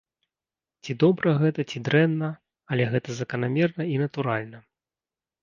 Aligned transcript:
Ці 0.83 0.95
добра 1.03 1.33
гэта, 1.43 1.65
ці 1.73 1.77
дрэнна, 1.89 2.29
але 2.73 2.83
гэта 2.95 3.09
заканамерна 3.19 3.83
і 3.93 4.03
натуральна. 4.05 4.57